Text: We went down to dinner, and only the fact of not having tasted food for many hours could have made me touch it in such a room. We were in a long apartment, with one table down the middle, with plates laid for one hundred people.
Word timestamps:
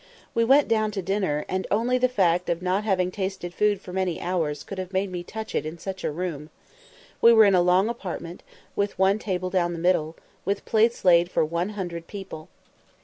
We 0.33 0.43
went 0.43 0.67
down 0.67 0.89
to 0.93 1.03
dinner, 1.03 1.45
and 1.47 1.67
only 1.69 1.99
the 1.99 2.09
fact 2.09 2.49
of 2.49 2.63
not 2.63 2.83
having 2.83 3.11
tasted 3.11 3.53
food 3.53 3.79
for 3.79 3.93
many 3.93 4.19
hours 4.19 4.63
could 4.63 4.79
have 4.79 4.93
made 4.93 5.11
me 5.11 5.21
touch 5.21 5.53
it 5.53 5.63
in 5.63 5.77
such 5.77 6.03
a 6.03 6.09
room. 6.09 6.49
We 7.21 7.31
were 7.33 7.45
in 7.45 7.53
a 7.53 7.61
long 7.61 7.87
apartment, 7.87 8.41
with 8.75 8.97
one 8.97 9.19
table 9.19 9.51
down 9.51 9.73
the 9.73 9.77
middle, 9.77 10.15
with 10.43 10.65
plates 10.65 11.05
laid 11.05 11.29
for 11.29 11.45
one 11.45 11.69
hundred 11.77 12.07
people. 12.07 12.49